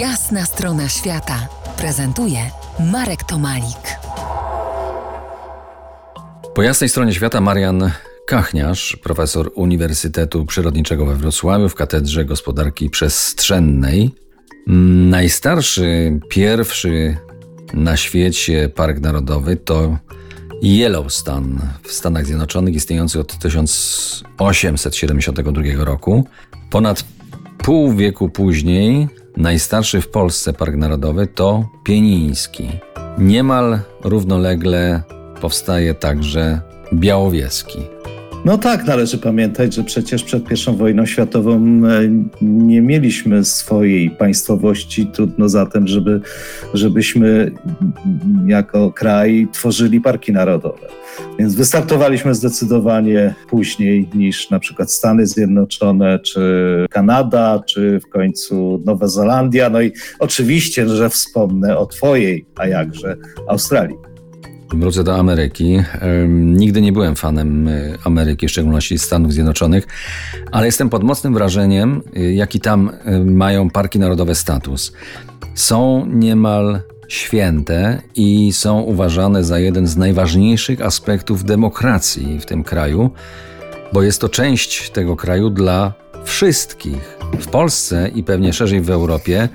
Jasna 0.00 0.44
strona 0.44 0.88
świata 0.88 1.48
prezentuje 1.78 2.38
Marek 2.92 3.24
Tomalik. 3.24 3.98
Po 6.54 6.62
jasnej 6.62 6.90
stronie 6.90 7.14
świata 7.14 7.40
Marian 7.40 7.90
Kachniarz, 8.26 8.96
profesor 9.02 9.50
Uniwersytetu 9.54 10.46
Przyrodniczego 10.46 11.06
we 11.06 11.14
Wrocławiu 11.14 11.68
w 11.68 11.74
Katedrze 11.74 12.24
Gospodarki 12.24 12.90
Przestrzennej. 12.90 14.14
Najstarszy, 15.10 16.20
pierwszy 16.28 17.16
na 17.74 17.96
świecie 17.96 18.68
park 18.68 19.00
narodowy 19.00 19.56
to 19.56 19.98
Yellowstone 20.62 21.58
w 21.82 21.92
Stanach 21.92 22.26
Zjednoczonych, 22.26 22.74
istniejący 22.74 23.20
od 23.20 23.38
1872 23.38 25.84
roku. 25.84 26.24
Ponad 26.70 27.04
pół 27.58 27.92
wieku 27.92 28.28
później 28.28 29.08
najstarszy 29.36 30.00
w 30.00 30.08
Polsce 30.08 30.52
park 30.52 30.74
narodowy 30.76 31.26
to 31.26 31.68
Pieniński. 31.84 32.68
Niemal 33.18 33.78
równolegle 34.04 35.02
powstaje 35.40 35.94
także 35.94 36.60
Białowieski. 36.94 37.78
No 38.46 38.58
tak, 38.58 38.86
należy 38.86 39.18
pamiętać, 39.18 39.74
że 39.74 39.84
przecież 39.84 40.24
przed 40.24 40.44
I 40.50 40.76
wojną 40.76 41.06
światową 41.06 41.54
e, 41.54 42.08
nie 42.42 42.82
mieliśmy 42.82 43.44
swojej 43.44 44.10
państwowości. 44.10 45.06
Trudno 45.06 45.48
zatem, 45.48 45.86
żeby, 45.86 46.20
żebyśmy 46.74 47.52
jako 48.46 48.92
kraj 48.92 49.48
tworzyli 49.52 50.00
parki 50.00 50.32
narodowe. 50.32 50.86
Więc 51.38 51.54
wystartowaliśmy 51.54 52.34
zdecydowanie 52.34 53.34
później 53.50 54.08
niż 54.14 54.50
na 54.50 54.58
przykład 54.58 54.92
Stany 54.92 55.26
Zjednoczone, 55.26 56.18
czy 56.18 56.40
Kanada, 56.90 57.62
czy 57.66 58.00
w 58.00 58.08
końcu 58.08 58.82
Nowa 58.84 59.08
Zelandia. 59.08 59.70
No 59.70 59.82
i 59.82 59.92
oczywiście, 60.18 60.88
że 60.88 61.10
wspomnę 61.10 61.78
o 61.78 61.86
Twojej, 61.86 62.46
a 62.56 62.66
jakże 62.66 63.16
Australii. 63.48 64.15
Wrócę 64.74 65.04
do 65.04 65.16
Ameryki. 65.16 65.78
Nigdy 66.28 66.82
nie 66.82 66.92
byłem 66.92 67.16
fanem 67.16 67.68
e, 67.68 67.72
Ameryki, 68.04 68.48
w 68.48 68.50
szczególności 68.50 68.98
Stanów 68.98 69.32
Zjednoczonych, 69.32 69.86
ale 70.52 70.66
jestem 70.66 70.90
pod 70.90 71.02
mocnym 71.04 71.34
wrażeniem, 71.34 72.02
e, 72.16 72.32
jaki 72.32 72.60
tam 72.60 72.90
e, 73.04 73.20
mają 73.20 73.70
parki 73.70 73.98
narodowe 73.98 74.34
status. 74.34 74.92
Są 75.54 76.06
niemal 76.06 76.80
święte 77.08 78.02
i 78.14 78.52
są 78.52 78.80
uważane 78.80 79.44
za 79.44 79.58
jeden 79.58 79.86
z 79.86 79.96
najważniejszych 79.96 80.80
aspektów 80.80 81.44
demokracji 81.44 82.40
w 82.40 82.46
tym 82.46 82.64
kraju, 82.64 83.10
bo 83.92 84.02
jest 84.02 84.20
to 84.20 84.28
część 84.28 84.90
tego 84.90 85.16
kraju 85.16 85.50
dla 85.50 85.92
wszystkich. 86.24 87.18
W 87.40 87.46
Polsce 87.46 88.08
i 88.14 88.22
pewnie 88.22 88.52
szerzej 88.52 88.80
w 88.80 88.90
Europie 88.90 89.48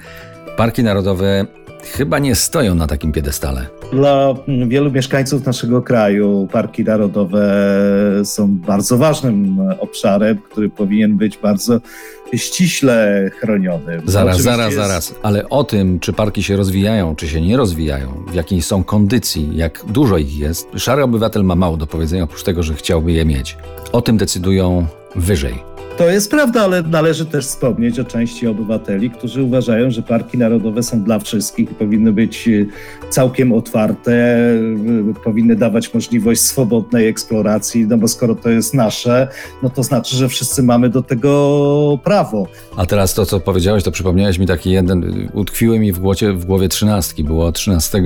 parki 0.57 0.83
narodowe 0.83 1.45
chyba 1.83 2.19
nie 2.19 2.35
stoją 2.35 2.75
na 2.75 2.87
takim 2.87 3.11
piedestale. 3.11 3.65
Dla 3.93 4.35
wielu 4.67 4.91
mieszkańców 4.91 5.45
naszego 5.45 5.81
kraju 5.81 6.47
parki 6.51 6.83
narodowe 6.83 7.51
są 8.23 8.57
bardzo 8.57 8.97
ważnym 8.97 9.59
obszarem, 9.79 10.37
który 10.37 10.69
powinien 10.69 11.17
być 11.17 11.37
bardzo 11.37 11.81
ściśle 12.35 13.29
chroniony. 13.39 14.01
Zaraz, 14.05 14.41
zaraz, 14.41 14.65
jest... 14.65 14.77
zaraz. 14.77 15.15
Ale 15.23 15.49
o 15.49 15.63
tym, 15.63 15.99
czy 15.99 16.13
parki 16.13 16.43
się 16.43 16.55
rozwijają, 16.57 17.15
czy 17.15 17.27
się 17.27 17.41
nie 17.41 17.57
rozwijają, 17.57 18.23
w 18.27 18.33
jakiej 18.33 18.61
są 18.61 18.83
kondycji, 18.83 19.49
jak 19.53 19.85
dużo 19.87 20.17
ich 20.17 20.37
jest, 20.37 20.67
szary 20.77 21.03
obywatel 21.03 21.43
ma 21.43 21.55
mało 21.55 21.77
do 21.77 21.87
powiedzenia, 21.87 22.23
oprócz 22.23 22.43
tego, 22.43 22.63
że 22.63 22.73
chciałby 22.73 23.11
je 23.11 23.25
mieć. 23.25 23.57
O 23.91 24.01
tym 24.01 24.17
decydują 24.17 24.85
wyżej. 25.15 25.70
To 26.01 26.09
jest 26.09 26.31
prawda, 26.31 26.61
ale 26.61 26.81
należy 26.81 27.25
też 27.25 27.45
wspomnieć 27.45 27.99
o 27.99 28.05
części 28.05 28.47
obywateli, 28.47 29.09
którzy 29.09 29.43
uważają, 29.43 29.91
że 29.91 30.01
parki 30.01 30.37
narodowe 30.37 30.83
są 30.83 31.03
dla 31.03 31.19
wszystkich 31.19 31.71
i 31.71 31.75
powinny 31.75 32.13
być 32.13 32.47
e, 32.47 32.65
całkiem 33.09 33.53
otwarte, 33.53 34.11
e, 34.11 35.13
powinny 35.23 35.55
dawać 35.55 35.93
możliwość 35.93 36.41
swobodnej 36.41 37.07
eksploracji, 37.07 37.87
no 37.87 37.97
bo 37.97 38.07
skoro 38.07 38.35
to 38.35 38.49
jest 38.49 38.73
nasze, 38.73 39.27
no 39.63 39.69
to 39.69 39.83
znaczy, 39.83 40.15
że 40.15 40.29
wszyscy 40.29 40.63
mamy 40.63 40.89
do 40.89 41.03
tego 41.03 41.99
prawo. 42.03 42.47
A 42.77 42.85
teraz 42.85 43.13
to, 43.13 43.25
co 43.25 43.39
powiedziałeś, 43.39 43.83
to 43.83 43.91
przypomniałeś 43.91 44.37
mi 44.39 44.47
taki 44.47 44.71
jeden, 44.71 45.29
utkwiły 45.33 45.79
mi 45.79 45.91
w 45.93 45.99
w 46.35 46.45
głowie 46.45 46.69
trzynastki, 46.69 47.23
było 47.23 47.51
13 47.51 48.03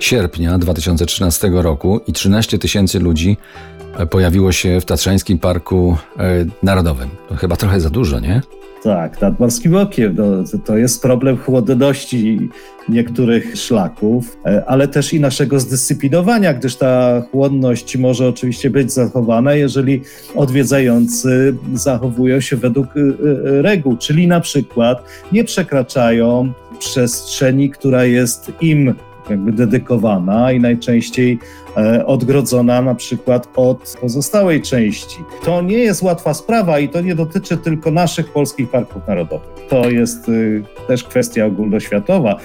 sierpnia 0.00 0.58
2013 0.58 1.50
roku 1.52 2.00
i 2.06 2.12
13 2.12 2.58
tysięcy 2.58 2.98
ludzi 2.98 3.36
pojawiło 4.10 4.52
się 4.52 4.80
w 4.80 4.84
Tatrzańskim 4.84 5.38
Parku 5.38 5.96
e, 6.18 6.44
Narodowym. 6.62 7.08
To 7.28 7.34
chyba 7.34 7.56
trochę 7.56 7.80
za 7.80 7.90
dużo, 7.90 8.20
nie? 8.20 8.42
Tak, 8.82 9.20
nad 9.20 9.40
Morskim 9.40 9.76
Okiem. 9.76 10.14
No, 10.18 10.58
to 10.64 10.76
jest 10.76 11.02
problem 11.02 11.36
chłodności 11.36 12.48
niektórych 12.88 13.56
szlaków, 13.56 14.36
e, 14.46 14.64
ale 14.66 14.88
też 14.88 15.12
i 15.12 15.20
naszego 15.20 15.60
zdyscyplinowania, 15.60 16.54
gdyż 16.54 16.76
ta 16.76 17.22
chłodność 17.30 17.96
może 17.96 18.28
oczywiście 18.28 18.70
być 18.70 18.92
zachowana, 18.92 19.54
jeżeli 19.54 20.02
odwiedzający 20.34 21.54
zachowują 21.74 22.40
się 22.40 22.56
według 22.56 22.86
e, 22.86 23.62
reguł, 23.62 23.96
czyli 23.96 24.26
na 24.26 24.40
przykład 24.40 25.04
nie 25.32 25.44
przekraczają 25.44 26.52
przestrzeni, 26.78 27.70
która 27.70 28.04
jest 28.04 28.52
im 28.60 28.94
jakby 29.30 29.52
dedykowana 29.52 30.52
i 30.52 30.60
najczęściej 30.60 31.38
e, 31.76 32.06
odgrodzona 32.06 32.82
na 32.82 32.94
przykład 32.94 33.48
od 33.56 33.96
pozostałej 34.00 34.62
części. 34.62 35.16
To 35.44 35.62
nie 35.62 35.78
jest 35.78 36.02
łatwa 36.02 36.34
sprawa 36.34 36.78
i 36.78 36.88
to 36.88 37.00
nie 37.00 37.14
dotyczy 37.14 37.56
tylko 37.56 37.90
naszych 37.90 38.32
polskich 38.32 38.70
parków 38.70 39.02
narodowych. 39.08 39.48
To 39.68 39.90
jest 39.90 40.28
y, 40.28 40.62
też 40.88 41.04
kwestia 41.04 41.46
ogólnoświatowa. 41.46 42.36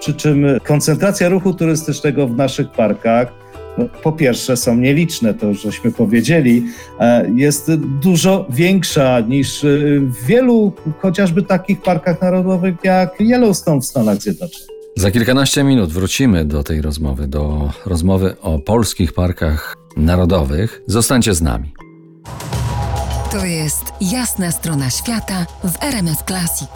Przy 0.00 0.14
czym 0.14 0.46
koncentracja 0.64 1.28
ruchu 1.28 1.54
turystycznego 1.54 2.26
w 2.26 2.36
naszych 2.36 2.70
parkach 2.70 3.44
no, 3.78 3.84
po 4.02 4.12
pierwsze 4.12 4.56
są 4.56 4.76
nieliczne, 4.76 5.34
to 5.34 5.46
już 5.46 5.62
żeśmy 5.62 5.92
powiedzieli, 5.92 6.66
e, 7.00 7.30
jest 7.34 7.74
dużo 7.74 8.46
większa 8.50 9.20
niż 9.20 9.66
w 10.00 10.26
wielu 10.26 10.72
chociażby 10.98 11.42
takich 11.42 11.82
parkach 11.82 12.20
narodowych 12.20 12.74
jak 12.84 13.20
Yellowstone 13.20 13.80
w 13.80 13.84
Stanach 13.84 14.16
Zjednoczonych. 14.16 14.73
Za 14.96 15.10
kilkanaście 15.10 15.64
minut 15.64 15.92
wrócimy 15.92 16.44
do 16.44 16.62
tej 16.62 16.82
rozmowy, 16.82 17.26
do 17.26 17.70
rozmowy 17.86 18.36
o 18.40 18.58
polskich 18.58 19.12
parkach 19.12 19.76
narodowych. 19.96 20.82
Zostańcie 20.86 21.34
z 21.34 21.42
nami. 21.42 21.74
To 23.32 23.44
jest 23.44 23.84
jasna 24.00 24.50
strona 24.52 24.90
świata 24.90 25.46
w 25.64 25.82
RMS 25.82 26.18
Classic. 26.26 26.68